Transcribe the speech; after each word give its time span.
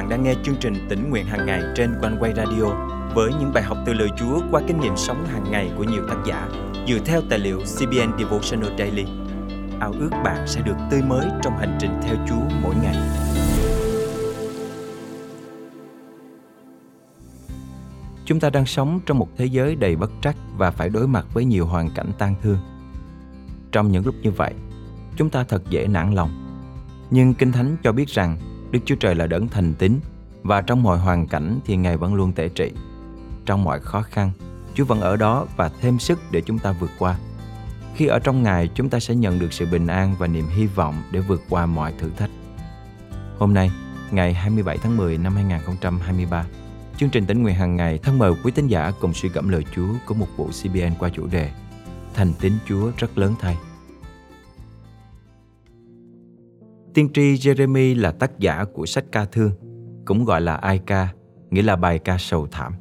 bạn 0.00 0.08
đang 0.08 0.22
nghe 0.22 0.34
chương 0.42 0.56
trình 0.60 0.86
tỉnh 0.88 1.10
nguyện 1.10 1.26
hàng 1.26 1.46
ngày 1.46 1.62
trên 1.76 1.94
quanh 2.00 2.16
quay 2.20 2.32
radio 2.36 2.64
với 3.14 3.30
những 3.40 3.52
bài 3.54 3.62
học 3.62 3.78
từ 3.86 3.92
lời 3.92 4.08
Chúa 4.18 4.40
qua 4.50 4.62
kinh 4.66 4.80
nghiệm 4.80 4.96
sống 4.96 5.26
hàng 5.26 5.44
ngày 5.50 5.70
của 5.76 5.84
nhiều 5.84 6.02
tác 6.08 6.16
giả 6.26 6.48
dựa 6.88 6.98
theo 7.04 7.20
tài 7.30 7.38
liệu 7.38 7.58
CBN 7.58 8.18
Devotional 8.18 8.78
Daily. 8.78 9.04
Ao 9.80 9.92
ước 9.92 10.10
bạn 10.24 10.46
sẽ 10.46 10.60
được 10.60 10.76
tươi 10.90 11.02
mới 11.02 11.26
trong 11.42 11.58
hành 11.58 11.78
trình 11.80 11.90
theo 12.02 12.16
Chúa 12.28 12.56
mỗi 12.62 12.74
ngày. 12.82 12.96
Chúng 18.24 18.40
ta 18.40 18.50
đang 18.50 18.66
sống 18.66 19.00
trong 19.06 19.18
một 19.18 19.28
thế 19.36 19.44
giới 19.44 19.74
đầy 19.74 19.96
bất 19.96 20.10
trắc 20.22 20.36
và 20.56 20.70
phải 20.70 20.88
đối 20.88 21.08
mặt 21.08 21.26
với 21.34 21.44
nhiều 21.44 21.66
hoàn 21.66 21.90
cảnh 21.94 22.12
tang 22.18 22.34
thương. 22.42 22.58
Trong 23.72 23.92
những 23.92 24.06
lúc 24.06 24.14
như 24.22 24.30
vậy, 24.30 24.54
chúng 25.16 25.30
ta 25.30 25.44
thật 25.44 25.62
dễ 25.70 25.86
nản 25.86 26.14
lòng. 26.14 26.30
Nhưng 27.10 27.34
Kinh 27.34 27.52
Thánh 27.52 27.76
cho 27.82 27.92
biết 27.92 28.08
rằng 28.08 28.38
Đức 28.70 28.80
Chúa 28.84 28.94
Trời 28.94 29.14
là 29.14 29.26
đấng 29.26 29.48
thành 29.48 29.74
tín 29.74 30.00
và 30.42 30.62
trong 30.62 30.82
mọi 30.82 30.98
hoàn 30.98 31.26
cảnh 31.26 31.60
thì 31.66 31.76
Ngài 31.76 31.96
vẫn 31.96 32.14
luôn 32.14 32.32
tể 32.32 32.48
trị. 32.48 32.72
Trong 33.46 33.64
mọi 33.64 33.80
khó 33.80 34.02
khăn, 34.02 34.30
Chúa 34.74 34.84
vẫn 34.84 35.00
ở 35.00 35.16
đó 35.16 35.46
và 35.56 35.70
thêm 35.80 35.98
sức 35.98 36.18
để 36.30 36.40
chúng 36.40 36.58
ta 36.58 36.72
vượt 36.72 36.90
qua. 36.98 37.18
Khi 37.94 38.06
ở 38.06 38.18
trong 38.18 38.42
Ngài, 38.42 38.68
chúng 38.74 38.88
ta 38.88 39.00
sẽ 39.00 39.14
nhận 39.14 39.38
được 39.38 39.52
sự 39.52 39.66
bình 39.72 39.86
an 39.86 40.14
và 40.18 40.26
niềm 40.26 40.46
hy 40.48 40.66
vọng 40.66 41.02
để 41.12 41.20
vượt 41.20 41.42
qua 41.48 41.66
mọi 41.66 41.92
thử 41.98 42.10
thách. 42.10 42.30
Hôm 43.38 43.54
nay, 43.54 43.70
ngày 44.10 44.34
27 44.34 44.78
tháng 44.78 44.96
10 44.96 45.18
năm 45.18 45.34
2023, 45.34 46.44
chương 46.96 47.10
trình 47.10 47.26
tỉnh 47.26 47.42
nguyện 47.42 47.54
hàng 47.54 47.76
ngày 47.76 47.98
thân 47.98 48.18
mời 48.18 48.32
quý 48.44 48.52
tín 48.54 48.66
giả 48.66 48.92
cùng 49.00 49.14
suy 49.14 49.28
gẫm 49.28 49.48
lời 49.48 49.64
Chúa 49.76 49.88
của 50.06 50.14
một 50.14 50.28
vụ 50.36 50.48
CBN 50.62 50.94
qua 50.98 51.08
chủ 51.08 51.26
đề 51.26 51.50
Thành 52.14 52.32
tín 52.40 52.52
Chúa 52.68 52.92
rất 52.98 53.18
lớn 53.18 53.34
thay. 53.40 53.56
Tiên 56.94 57.08
tri 57.12 57.34
Jeremy 57.34 58.00
là 58.00 58.10
tác 58.10 58.38
giả 58.38 58.64
của 58.64 58.86
sách 58.86 59.04
ca 59.12 59.24
thương, 59.24 59.50
cũng 60.04 60.24
gọi 60.24 60.40
là 60.40 60.54
ai 60.54 60.78
ca, 60.78 61.12
nghĩa 61.50 61.62
là 61.62 61.76
bài 61.76 61.98
ca 61.98 62.16
sầu 62.18 62.46
thảm. 62.50 62.72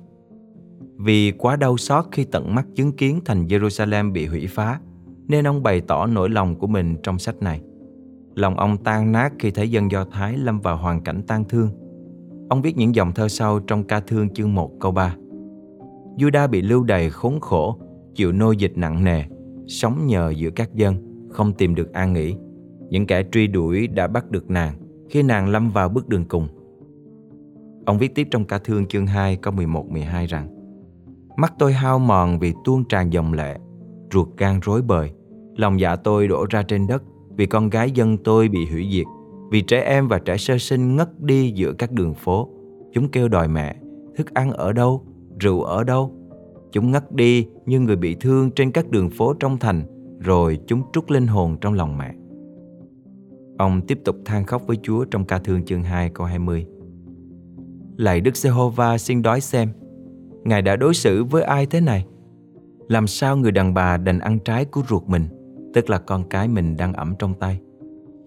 Vì 0.97 1.31
quá 1.31 1.55
đau 1.55 1.77
xót 1.77 2.05
khi 2.11 2.23
tận 2.23 2.55
mắt 2.55 2.67
chứng 2.75 2.91
kiến 2.91 3.19
thành 3.25 3.45
Jerusalem 3.45 4.11
bị 4.11 4.25
hủy 4.25 4.47
phá, 4.47 4.79
nên 5.27 5.47
ông 5.47 5.63
bày 5.63 5.81
tỏ 5.81 6.05
nỗi 6.05 6.29
lòng 6.29 6.55
của 6.55 6.67
mình 6.67 6.97
trong 7.03 7.19
sách 7.19 7.41
này. 7.41 7.61
Lòng 8.35 8.57
ông 8.59 8.77
tan 8.83 9.11
nát 9.11 9.33
khi 9.39 9.51
thấy 9.51 9.71
dân 9.71 9.91
Do 9.91 10.05
Thái 10.11 10.37
lâm 10.37 10.59
vào 10.59 10.77
hoàn 10.77 11.01
cảnh 11.01 11.21
tan 11.27 11.43
thương. 11.49 11.69
Ông 12.49 12.61
viết 12.61 12.77
những 12.77 12.95
dòng 12.95 13.11
thơ 13.11 13.27
sau 13.27 13.59
trong 13.59 13.83
ca 13.83 13.99
thương 13.99 14.29
chương 14.33 14.55
1 14.55 14.71
câu 14.79 14.91
3. 14.91 15.15
Juda 16.17 16.49
bị 16.49 16.61
lưu 16.61 16.83
đày 16.83 17.09
khốn 17.09 17.39
khổ, 17.39 17.79
chịu 18.15 18.31
nô 18.31 18.51
dịch 18.51 18.73
nặng 18.75 19.03
nề, 19.03 19.23
sống 19.67 20.07
nhờ 20.07 20.33
giữa 20.37 20.49
các 20.49 20.73
dân, 20.73 20.95
không 21.29 21.53
tìm 21.53 21.75
được 21.75 21.93
an 21.93 22.13
nghỉ. 22.13 22.35
Những 22.89 23.07
kẻ 23.07 23.23
truy 23.31 23.47
đuổi 23.47 23.87
đã 23.87 24.07
bắt 24.07 24.31
được 24.31 24.49
nàng 24.49 24.73
khi 25.09 25.23
nàng 25.23 25.49
lâm 25.49 25.71
vào 25.71 25.89
bước 25.89 26.09
đường 26.09 26.25
cùng. 26.25 26.47
Ông 27.85 27.97
viết 27.97 28.15
tiếp 28.15 28.27
trong 28.31 28.45
ca 28.45 28.57
thương 28.57 28.85
chương 28.85 29.07
2 29.07 29.35
câu 29.35 29.53
11-12 29.53 30.27
rằng 30.27 30.47
Mắt 31.37 31.53
tôi 31.59 31.73
hao 31.73 31.99
mòn 31.99 32.39
vì 32.39 32.53
tuôn 32.65 32.83
tràn 32.89 33.13
dòng 33.13 33.33
lệ, 33.33 33.57
ruột 34.13 34.27
gan 34.37 34.59
rối 34.59 34.81
bời. 34.81 35.11
Lòng 35.55 35.79
dạ 35.79 35.95
tôi 35.95 36.27
đổ 36.27 36.45
ra 36.49 36.63
trên 36.63 36.87
đất 36.87 37.03
vì 37.37 37.45
con 37.45 37.69
gái 37.69 37.91
dân 37.91 38.17
tôi 38.17 38.47
bị 38.47 38.65
hủy 38.65 38.89
diệt, 38.91 39.05
vì 39.51 39.61
trẻ 39.61 39.81
em 39.81 40.07
và 40.07 40.19
trẻ 40.19 40.37
sơ 40.37 40.57
sinh 40.57 40.95
ngất 40.95 41.21
đi 41.21 41.51
giữa 41.51 41.73
các 41.73 41.91
đường 41.91 42.13
phố. 42.13 42.49
Chúng 42.93 43.09
kêu 43.09 43.27
đòi 43.27 43.47
mẹ, 43.47 43.75
thức 44.15 44.33
ăn 44.33 44.51
ở 44.51 44.73
đâu, 44.73 45.03
rượu 45.39 45.61
ở 45.61 45.83
đâu. 45.83 46.11
Chúng 46.71 46.91
ngất 46.91 47.11
đi 47.11 47.47
như 47.65 47.79
người 47.79 47.95
bị 47.95 48.15
thương 48.15 48.51
trên 48.51 48.71
các 48.71 48.89
đường 48.89 49.09
phố 49.09 49.33
trong 49.33 49.57
thành, 49.57 49.83
rồi 50.19 50.59
chúng 50.67 50.81
trút 50.93 51.11
linh 51.11 51.27
hồn 51.27 51.57
trong 51.61 51.73
lòng 51.73 51.97
mẹ. 51.97 52.13
Ông 53.59 53.81
tiếp 53.81 53.99
tục 54.05 54.15
than 54.25 54.45
khóc 54.45 54.67
với 54.67 54.77
Chúa 54.83 55.05
trong 55.05 55.25
ca 55.25 55.39
thương 55.39 55.65
chương 55.65 55.83
2 55.83 56.09
câu 56.09 56.27
20. 56.27 56.65
Lạy 57.97 58.21
Đức 58.21 58.35
Giê-hô-va 58.35 58.97
xin 58.97 59.21
đói 59.21 59.41
xem, 59.41 59.69
Ngài 60.43 60.61
đã 60.61 60.75
đối 60.75 60.93
xử 60.93 61.23
với 61.23 61.43
ai 61.43 61.65
thế 61.65 61.81
này? 61.81 62.05
Làm 62.87 63.07
sao 63.07 63.37
người 63.37 63.51
đàn 63.51 63.73
bà 63.73 63.97
đành 63.97 64.19
ăn 64.19 64.39
trái 64.39 64.65
của 64.65 64.81
ruột 64.89 65.03
mình, 65.07 65.23
tức 65.73 65.89
là 65.89 65.97
con 65.97 66.29
cái 66.29 66.47
mình 66.47 66.77
đang 66.77 66.93
ẩm 66.93 67.15
trong 67.19 67.33
tay? 67.33 67.59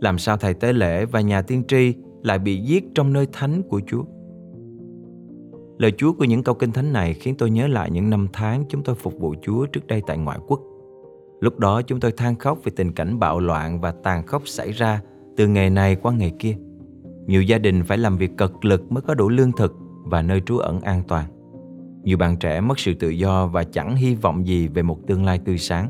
Làm 0.01 0.19
sao 0.19 0.37
thầy 0.37 0.55
tế 0.55 0.73
lễ 0.73 1.05
và 1.05 1.21
nhà 1.21 1.43
tiên 1.43 1.63
tri 1.69 1.95
lại 2.23 2.39
bị 2.39 2.57
giết 2.57 2.85
trong 2.95 3.13
nơi 3.13 3.27
thánh 3.33 3.63
của 3.63 3.81
Chúa? 3.87 4.05
Lời 5.79 5.93
Chúa 5.97 6.13
của 6.13 6.25
những 6.25 6.43
câu 6.43 6.55
kinh 6.55 6.73
thánh 6.73 6.93
này 6.93 7.15
khiến 7.15 7.35
tôi 7.39 7.51
nhớ 7.51 7.67
lại 7.67 7.91
những 7.91 8.11
năm 8.11 8.29
tháng 8.33 8.65
chúng 8.69 8.83
tôi 8.83 8.95
phục 8.95 9.19
vụ 9.19 9.35
Chúa 9.43 9.67
trước 9.67 9.87
đây 9.87 10.03
tại 10.07 10.19
ngoại 10.19 10.39
quốc. 10.47 10.61
Lúc 11.41 11.59
đó 11.59 11.83
chúng 11.83 12.01
tôi 12.01 12.13
than 12.13 12.37
khóc 12.37 12.59
về 12.65 12.73
tình 12.77 12.93
cảnh 12.93 13.19
bạo 13.19 13.41
loạn 13.41 13.81
và 13.81 13.95
tàn 14.03 14.27
khốc 14.27 14.49
xảy 14.49 14.73
ra 14.73 15.03
từ 15.37 15.49
ngày 15.49 15.71
này 15.71 15.97
qua 15.97 16.13
ngày 16.13 16.33
kia. 16.39 16.57
Nhiều 17.27 17.43
gia 17.43 17.59
đình 17.59 17.83
phải 17.83 17.99
làm 17.99 18.17
việc 18.17 18.37
cật 18.37 18.53
lực 18.63 18.93
mới 18.93 19.03
có 19.03 19.15
đủ 19.15 19.29
lương 19.29 19.53
thực 19.53 19.77
và 20.05 20.23
nơi 20.23 20.41
trú 20.41 20.59
ẩn 20.59 20.81
an 20.81 21.03
toàn. 21.09 21.27
Nhiều 22.03 22.19
bạn 22.19 22.37
trẻ 22.37 22.61
mất 22.61 22.79
sự 22.79 22.95
tự 22.95 23.09
do 23.09 23.47
và 23.47 23.65
chẳng 23.65 23.97
hy 23.97 24.15
vọng 24.15 24.47
gì 24.47 24.69
về 24.69 24.83
một 24.83 24.99
tương 25.07 25.25
lai 25.25 25.39
tươi 25.39 25.59
sáng. 25.59 25.89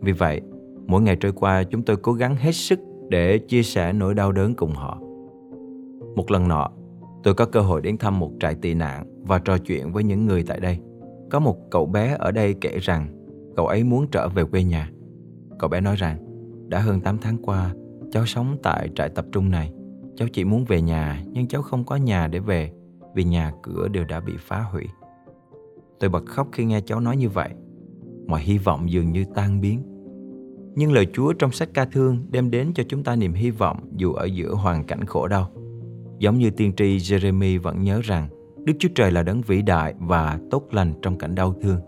Vì 0.00 0.12
vậy, 0.12 0.40
mỗi 0.86 1.02
ngày 1.02 1.16
trôi 1.16 1.32
qua 1.32 1.62
chúng 1.62 1.82
tôi 1.82 1.96
cố 1.96 2.12
gắng 2.12 2.36
hết 2.36 2.52
sức 2.52 2.80
để 3.08 3.38
chia 3.38 3.62
sẻ 3.62 3.92
nỗi 3.92 4.14
đau 4.14 4.32
đớn 4.32 4.54
cùng 4.54 4.72
họ. 4.72 4.98
Một 6.16 6.30
lần 6.30 6.48
nọ, 6.48 6.70
tôi 7.22 7.34
có 7.34 7.46
cơ 7.46 7.60
hội 7.60 7.80
đến 7.80 7.98
thăm 7.98 8.18
một 8.18 8.30
trại 8.40 8.54
tị 8.54 8.74
nạn 8.74 9.22
và 9.22 9.38
trò 9.38 9.58
chuyện 9.58 9.92
với 9.92 10.04
những 10.04 10.26
người 10.26 10.42
tại 10.42 10.60
đây. 10.60 10.78
Có 11.30 11.40
một 11.40 11.56
cậu 11.70 11.86
bé 11.86 12.16
ở 12.18 12.30
đây 12.30 12.54
kể 12.60 12.78
rằng 12.78 13.06
cậu 13.56 13.66
ấy 13.66 13.84
muốn 13.84 14.06
trở 14.12 14.28
về 14.28 14.44
quê 14.44 14.62
nhà. 14.62 14.90
Cậu 15.58 15.70
bé 15.70 15.80
nói 15.80 15.96
rằng, 15.96 16.16
đã 16.68 16.78
hơn 16.78 17.00
8 17.00 17.18
tháng 17.18 17.36
qua, 17.42 17.74
cháu 18.10 18.26
sống 18.26 18.56
tại 18.62 18.88
trại 18.94 19.08
tập 19.08 19.26
trung 19.32 19.50
này. 19.50 19.72
Cháu 20.16 20.28
chỉ 20.32 20.44
muốn 20.44 20.64
về 20.64 20.82
nhà 20.82 21.24
nhưng 21.32 21.48
cháu 21.48 21.62
không 21.62 21.84
có 21.84 21.96
nhà 21.96 22.26
để 22.26 22.38
về 22.38 22.72
vì 23.14 23.24
nhà 23.24 23.52
cửa 23.62 23.88
đều 23.88 24.04
đã 24.04 24.20
bị 24.20 24.32
phá 24.38 24.60
hủy. 24.60 24.84
Tôi 26.00 26.10
bật 26.10 26.26
khóc 26.26 26.48
khi 26.52 26.64
nghe 26.64 26.80
cháu 26.80 27.00
nói 27.00 27.16
như 27.16 27.28
vậy. 27.28 27.50
Mọi 28.26 28.40
hy 28.40 28.58
vọng 28.58 28.90
dường 28.90 29.12
như 29.12 29.24
tan 29.34 29.60
biến. 29.60 29.82
Nhưng 30.74 30.92
lời 30.92 31.06
Chúa 31.12 31.32
trong 31.32 31.52
sách 31.52 31.68
ca 31.74 31.84
thương 31.84 32.26
đem 32.30 32.50
đến 32.50 32.72
cho 32.74 32.82
chúng 32.88 33.04
ta 33.04 33.16
niềm 33.16 33.32
hy 33.32 33.50
vọng 33.50 33.90
dù 33.96 34.12
ở 34.12 34.24
giữa 34.24 34.54
hoàn 34.54 34.84
cảnh 34.84 35.04
khổ 35.04 35.28
đau. 35.28 35.50
Giống 36.18 36.38
như 36.38 36.50
tiên 36.50 36.72
tri 36.76 36.96
Jeremy 36.96 37.60
vẫn 37.60 37.82
nhớ 37.82 38.00
rằng 38.02 38.28
Đức 38.64 38.72
Chúa 38.78 38.88
Trời 38.94 39.12
là 39.12 39.22
đấng 39.22 39.42
vĩ 39.42 39.62
đại 39.62 39.94
và 39.98 40.38
tốt 40.50 40.68
lành 40.70 40.94
trong 41.02 41.18
cảnh 41.18 41.34
đau 41.34 41.54
thương. 41.62 41.80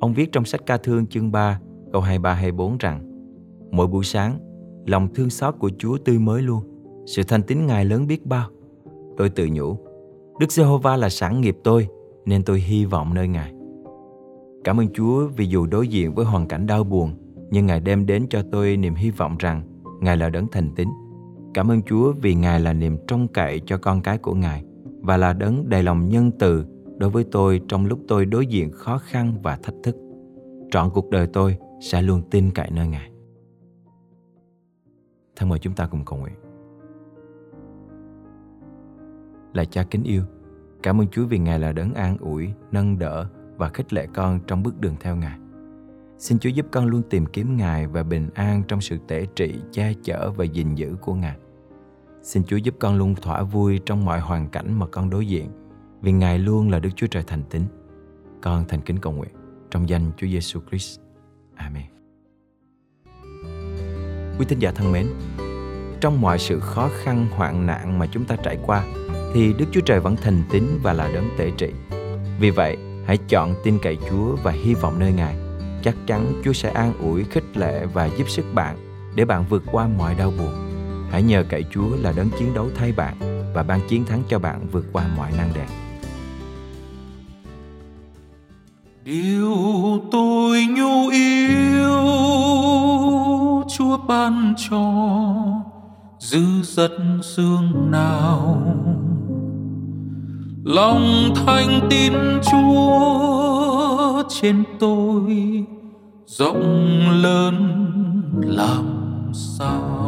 Ông 0.00 0.14
viết 0.14 0.32
trong 0.32 0.44
sách 0.44 0.60
ca 0.66 0.76
thương 0.76 1.06
chương 1.06 1.32
3 1.32 1.60
câu 1.92 2.02
23-24 2.02 2.76
rằng 2.78 3.06
Mỗi 3.70 3.86
buổi 3.86 4.04
sáng, 4.04 4.38
lòng 4.86 5.08
thương 5.14 5.30
xót 5.30 5.54
của 5.58 5.70
Chúa 5.78 5.98
tươi 5.98 6.18
mới 6.18 6.42
luôn. 6.42 6.62
Sự 7.06 7.22
thanh 7.22 7.42
tín 7.42 7.66
Ngài 7.66 7.84
lớn 7.84 8.06
biết 8.06 8.26
bao. 8.26 8.48
Tôi 9.16 9.30
tự 9.30 9.48
nhủ, 9.52 9.76
Đức 10.40 10.52
Giê-hô-va 10.52 10.96
là 10.96 11.08
sản 11.08 11.40
nghiệp 11.40 11.56
tôi 11.64 11.88
nên 12.24 12.42
tôi 12.42 12.60
hy 12.60 12.84
vọng 12.84 13.14
nơi 13.14 13.28
Ngài. 13.28 13.52
Cảm 14.64 14.80
ơn 14.80 14.88
Chúa 14.92 15.26
vì 15.36 15.46
dù 15.46 15.66
đối 15.66 15.88
diện 15.88 16.14
với 16.14 16.24
hoàn 16.24 16.48
cảnh 16.48 16.66
đau 16.66 16.84
buồn, 16.84 17.14
nhưng 17.50 17.66
Ngài 17.66 17.80
đem 17.80 18.06
đến 18.06 18.26
cho 18.30 18.42
tôi 18.52 18.76
niềm 18.76 18.94
hy 18.94 19.10
vọng 19.10 19.36
rằng 19.38 19.62
Ngài 20.00 20.16
là 20.16 20.28
đấng 20.28 20.46
thành 20.52 20.70
tín. 20.76 20.88
Cảm 21.54 21.70
ơn 21.70 21.82
Chúa 21.82 22.12
vì 22.12 22.34
Ngài 22.34 22.60
là 22.60 22.72
niềm 22.72 22.96
trông 23.08 23.28
cậy 23.28 23.60
cho 23.66 23.78
con 23.78 24.02
cái 24.02 24.18
của 24.18 24.34
Ngài 24.34 24.64
và 25.00 25.16
là 25.16 25.32
đấng 25.32 25.68
đầy 25.68 25.82
lòng 25.82 26.08
nhân 26.08 26.30
từ 26.38 26.64
đối 26.96 27.10
với 27.10 27.24
tôi 27.24 27.60
trong 27.68 27.86
lúc 27.86 27.98
tôi 28.08 28.24
đối 28.24 28.46
diện 28.46 28.70
khó 28.72 28.98
khăn 28.98 29.34
và 29.42 29.56
thách 29.56 29.74
thức. 29.82 29.96
Trọn 30.70 30.90
cuộc 30.90 31.10
đời 31.10 31.26
tôi 31.26 31.56
sẽ 31.80 32.02
luôn 32.02 32.22
tin 32.30 32.50
cậy 32.50 32.70
nơi 32.70 32.88
Ngài. 32.88 33.09
Thân 35.40 35.48
mời 35.48 35.58
chúng 35.58 35.74
ta 35.74 35.86
cùng 35.86 36.04
cầu 36.04 36.18
nguyện. 36.18 36.34
Là 39.52 39.64
cha 39.64 39.82
kính 39.82 40.02
yêu, 40.02 40.22
Cảm 40.82 41.00
ơn 41.00 41.08
Chúa 41.08 41.26
vì 41.26 41.38
Ngài 41.38 41.58
là 41.58 41.72
đấng 41.72 41.94
an 41.94 42.16
ủi, 42.18 42.52
nâng 42.72 42.98
đỡ 42.98 43.28
và 43.56 43.68
khích 43.68 43.92
lệ 43.92 44.06
con 44.14 44.40
trong 44.46 44.62
bước 44.62 44.80
đường 44.80 44.96
theo 45.00 45.16
Ngài. 45.16 45.38
Xin 46.18 46.38
Chúa 46.38 46.48
giúp 46.48 46.66
con 46.70 46.86
luôn 46.86 47.02
tìm 47.10 47.26
kiếm 47.26 47.56
Ngài 47.56 47.86
và 47.86 48.02
bình 48.02 48.28
an 48.34 48.62
trong 48.68 48.80
sự 48.80 48.98
tể 49.08 49.26
trị, 49.34 49.62
che 49.72 49.92
chở 50.02 50.30
và 50.30 50.44
gìn 50.44 50.74
giữ 50.74 50.96
của 51.00 51.14
Ngài. 51.14 51.36
Xin 52.22 52.44
Chúa 52.44 52.56
giúp 52.56 52.74
con 52.78 52.98
luôn 52.98 53.14
thỏa 53.14 53.42
vui 53.42 53.80
trong 53.86 54.04
mọi 54.04 54.20
hoàn 54.20 54.48
cảnh 54.48 54.78
mà 54.78 54.86
con 54.86 55.10
đối 55.10 55.26
diện, 55.26 55.50
vì 56.02 56.12
Ngài 56.12 56.38
luôn 56.38 56.70
là 56.70 56.78
Đức 56.78 56.90
Chúa 56.96 57.06
Trời 57.06 57.22
thành 57.26 57.42
tín. 57.50 57.62
Con 58.42 58.64
thành 58.68 58.80
kính 58.80 58.98
cầu 58.98 59.12
nguyện 59.12 59.32
trong 59.70 59.88
danh 59.88 60.12
Chúa 60.16 60.26
Giêsu 60.26 60.60
Christ. 60.70 61.00
Amen. 61.54 61.99
Quý 64.38 64.46
tín 64.48 64.58
giả 64.58 64.72
thân 64.72 64.92
mến, 64.92 65.06
trong 66.00 66.20
mọi 66.20 66.38
sự 66.38 66.60
khó 66.60 66.90
khăn 67.02 67.26
hoạn 67.30 67.66
nạn 67.66 67.98
mà 67.98 68.06
chúng 68.06 68.24
ta 68.24 68.36
trải 68.36 68.58
qua, 68.66 68.84
thì 69.34 69.52
Đức 69.58 69.66
Chúa 69.72 69.80
Trời 69.80 70.00
vẫn 70.00 70.16
thành 70.16 70.42
tín 70.50 70.64
và 70.82 70.92
là 70.92 71.10
đấng 71.14 71.28
tể 71.38 71.50
trị. 71.56 71.70
Vì 72.40 72.50
vậy, 72.50 72.76
hãy 73.06 73.18
chọn 73.28 73.54
tin 73.64 73.78
cậy 73.82 73.98
Chúa 74.10 74.36
và 74.42 74.52
hy 74.52 74.74
vọng 74.74 74.98
nơi 74.98 75.12
Ngài. 75.12 75.36
Chắc 75.82 75.96
chắn 76.06 76.42
Chúa 76.44 76.52
sẽ 76.52 76.70
an 76.70 76.92
ủi, 77.00 77.24
khích 77.24 77.56
lệ 77.56 77.86
và 77.86 78.06
giúp 78.06 78.28
sức 78.28 78.44
bạn 78.54 78.76
để 79.14 79.24
bạn 79.24 79.44
vượt 79.48 79.62
qua 79.72 79.88
mọi 79.98 80.14
đau 80.14 80.32
buồn. 80.38 80.52
Hãy 81.10 81.22
nhờ 81.22 81.44
cậy 81.48 81.64
Chúa 81.70 81.96
là 81.96 82.12
đấng 82.12 82.30
chiến 82.38 82.54
đấu 82.54 82.68
thay 82.76 82.92
bạn 82.92 83.16
và 83.54 83.62
ban 83.62 83.80
chiến 83.88 84.04
thắng 84.04 84.22
cho 84.28 84.38
bạn 84.38 84.66
vượt 84.72 84.86
qua 84.92 85.04
mọi 85.16 85.32
nan 85.38 85.48
đề. 85.54 85.66
Điều 89.04 89.56
tôi 90.12 90.66
nhu 90.76 91.08
yêu 91.08 91.29
ban 94.08 94.54
cho 94.70 94.92
dư 96.18 96.62
dật 96.62 96.92
dương 97.22 97.90
nào. 97.90 98.62
Lòng 100.64 101.34
thanh 101.34 101.86
tin 101.90 102.12
chúa 102.50 104.22
trên 104.28 104.64
tôi 104.80 105.64
rộng 106.26 107.10
lớn, 107.22 107.56
làm 108.42 108.84
sao? 109.32 109.99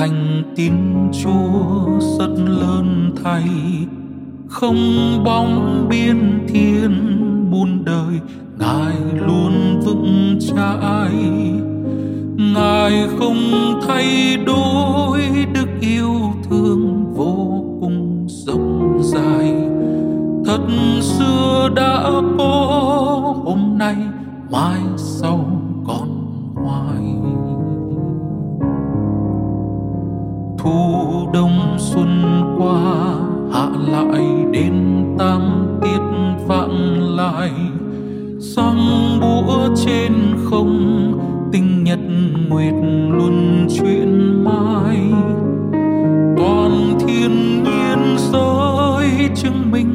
Thành 0.00 0.42
tín 0.56 0.72
Chúa 1.22 2.00
rất 2.18 2.30
lớn 2.46 3.14
thay. 3.24 3.44
Không 4.48 4.76
bóng 5.24 5.86
biên 5.90 6.46
thiên 6.48 6.90
muôn 7.50 7.84
đời, 7.84 8.20
ngài 8.58 8.94
luôn 9.26 9.80
vững 9.84 10.38
chãi. 10.40 11.12
Ngài 12.54 13.08
không 13.18 13.36
thay 13.88 14.36
đổi 14.46 15.20
đức 15.54 15.68
yêu 15.80 16.14
thương 16.50 17.04
vô 17.14 17.64
cùng 17.80 18.26
rộng 18.28 19.00
dài 19.02 19.54
thật 20.44 20.66
xưa 21.00 21.68
đã 21.76 22.10
có 22.38 22.54
hôm 23.44 23.78
nay, 23.78 23.96
mai 24.50 24.80
sau 24.96 25.62
qua, 32.60 33.14
hạ 33.52 33.68
lại 33.88 34.24
đến 34.52 35.04
tam 35.18 35.40
tiết 35.82 36.00
vạn 36.46 36.70
lại. 37.16 37.50
Sang 38.40 38.78
búa 39.20 39.68
trên 39.86 40.12
không, 40.44 41.12
tinh 41.52 41.84
nhật 41.84 41.98
nguyệt 42.48 42.74
luân 43.10 43.66
chuyển 43.78 44.44
mãi 44.44 45.12
toàn 46.36 46.98
thiên 47.00 47.62
nhiên 47.64 48.16
giới 48.32 49.28
chứng 49.34 49.70
minh 49.70 49.89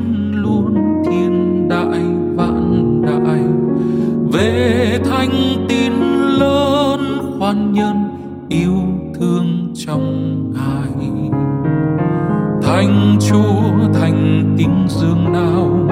thành 13.06 13.20
chúa 13.20 13.94
thành 13.94 14.56
tín 14.58 14.70
dương 14.88 15.34
nào? 15.34 15.88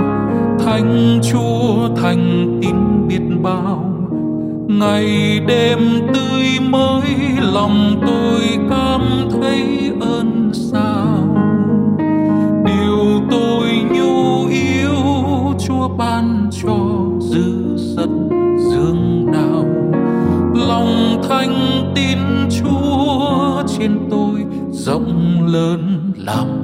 Thánh 0.66 1.20
chúa 1.32 1.96
thành 1.96 2.60
tín 2.62 2.76
biết 3.08 3.38
bao? 3.42 3.86
Ngày 4.68 5.40
đêm 5.48 5.80
tươi 6.14 6.70
mới, 6.70 7.04
lòng 7.54 8.02
tôi 8.08 8.68
cảm 8.70 9.02
thấy 9.32 9.92
ơn 10.02 10.52
sao? 10.54 11.36
Điều 12.66 13.22
tôi 13.32 13.70
nhu 13.92 14.48
yếu, 14.48 14.96
chúa 15.68 15.88
ban 15.98 16.50
cho 16.64 16.78
dư 17.20 17.78
dật 17.78 18.10
dương 18.72 19.32
nào? 19.32 19.66
Lòng 20.68 21.22
thanh 21.30 21.84
tin 21.96 22.18
chúa 22.62 23.64
trên 23.78 24.00
tôi 24.10 24.46
rộng 24.72 25.40
lớn 25.48 26.12
làm 26.18 26.63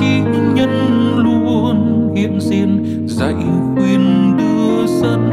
chi 0.00 0.20
nhân 0.54 0.70
luôn 1.18 2.08
hiện 2.16 2.40
diện, 2.40 3.04
dạy 3.08 3.34
khuyên 3.74 4.34
đưa 4.38 4.86
dẫn. 4.86 5.30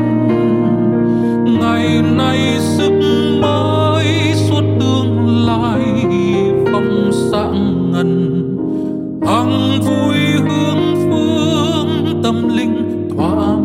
ngày 1.62 2.02
nay 2.18 2.40
sức 2.60 2.92
mới 3.42 4.06
suốt 4.36 4.64
tương 4.80 5.46
lai 5.46 5.82
phong 6.72 7.12
sáng 7.32 7.92
ngần 7.92 8.44
hằng 9.26 9.80
vui 9.82 10.18
hướng 10.18 10.96
phương 10.96 12.22
tâm 12.24 12.58
linh 12.58 13.10
thoáng 13.18 13.57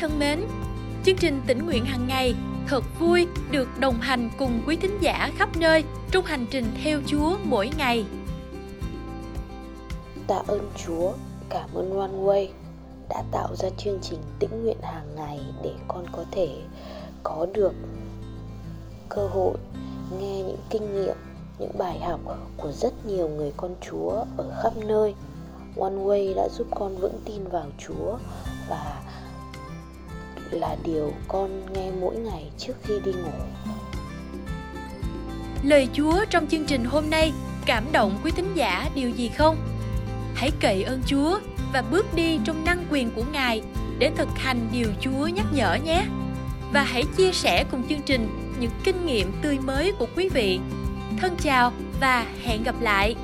thân 0.00 0.18
mến, 0.18 0.40
chương 1.04 1.16
trình 1.16 1.42
tỉnh 1.46 1.66
nguyện 1.66 1.84
hàng 1.84 2.06
ngày 2.08 2.34
thật 2.66 2.84
vui 2.98 3.26
được 3.50 3.68
đồng 3.78 4.00
hành 4.00 4.30
cùng 4.38 4.62
quý 4.66 4.76
thính 4.76 4.98
giả 5.00 5.30
khắp 5.36 5.56
nơi 5.56 5.84
trong 6.10 6.24
hành 6.24 6.46
trình 6.50 6.64
theo 6.84 7.00
Chúa 7.06 7.36
mỗi 7.44 7.70
ngày. 7.78 8.04
Tạ 10.26 10.42
ơn 10.46 10.70
Chúa, 10.86 11.12
cảm 11.48 11.74
ơn 11.74 11.98
One 11.98 12.10
Way 12.10 12.48
đã 13.08 13.22
tạo 13.32 13.56
ra 13.56 13.68
chương 13.78 13.98
trình 14.02 14.18
tĩnh 14.38 14.62
nguyện 14.62 14.76
hàng 14.82 15.16
ngày 15.16 15.40
để 15.62 15.72
con 15.88 16.06
có 16.12 16.24
thể 16.30 16.48
có 17.22 17.46
được 17.54 17.72
cơ 19.08 19.26
hội 19.26 19.54
nghe 20.20 20.42
những 20.42 20.60
kinh 20.70 20.94
nghiệm, 20.94 21.16
những 21.58 21.78
bài 21.78 22.00
học 22.00 22.20
của 22.56 22.72
rất 22.72 23.06
nhiều 23.06 23.28
người 23.28 23.52
con 23.56 23.74
Chúa 23.90 24.24
ở 24.36 24.60
khắp 24.62 24.72
nơi. 24.76 25.14
One 25.80 25.94
Way 25.94 26.34
đã 26.34 26.48
giúp 26.48 26.66
con 26.74 26.96
vững 26.96 27.20
tin 27.24 27.48
vào 27.48 27.66
Chúa 27.78 28.16
và 28.68 29.02
là 30.50 30.76
điều 30.84 31.12
con 31.28 31.72
nghe 31.72 31.90
mỗi 32.00 32.16
ngày 32.16 32.50
trước 32.58 32.74
khi 32.82 32.94
đi 33.04 33.12
ngủ. 33.12 33.30
Lời 35.62 35.88
Chúa 35.92 36.24
trong 36.30 36.46
chương 36.46 36.64
trình 36.66 36.84
hôm 36.84 37.10
nay 37.10 37.32
cảm 37.66 37.84
động 37.92 38.18
quý 38.24 38.30
thính 38.30 38.54
giả 38.54 38.90
điều 38.94 39.10
gì 39.10 39.28
không? 39.28 39.56
Hãy 40.34 40.50
cậy 40.60 40.82
ơn 40.82 41.02
Chúa 41.06 41.38
và 41.72 41.82
bước 41.90 42.14
đi 42.14 42.38
trong 42.44 42.64
năng 42.64 42.84
quyền 42.90 43.10
của 43.10 43.24
Ngài 43.32 43.62
để 43.98 44.10
thực 44.16 44.28
hành 44.36 44.68
điều 44.72 44.88
Chúa 45.00 45.26
nhắc 45.26 45.46
nhở 45.52 45.74
nhé. 45.84 46.04
Và 46.72 46.82
hãy 46.82 47.04
chia 47.16 47.32
sẻ 47.32 47.64
cùng 47.70 47.88
chương 47.88 48.02
trình 48.06 48.54
những 48.60 48.70
kinh 48.84 49.06
nghiệm 49.06 49.32
tươi 49.42 49.58
mới 49.58 49.92
của 49.98 50.06
quý 50.16 50.28
vị. 50.28 50.60
Thân 51.20 51.36
chào 51.42 51.72
và 52.00 52.26
hẹn 52.44 52.62
gặp 52.62 52.74
lại. 52.80 53.16